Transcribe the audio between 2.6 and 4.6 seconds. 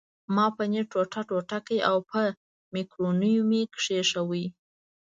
مکرونیو مې کښېښود.